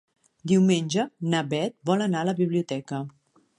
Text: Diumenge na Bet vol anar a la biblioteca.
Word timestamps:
Diumenge 0.51 1.05
na 1.35 1.43
Bet 1.53 1.77
vol 1.91 2.03
anar 2.09 2.25
a 2.25 2.29
la 2.33 2.37
biblioteca. 2.43 3.05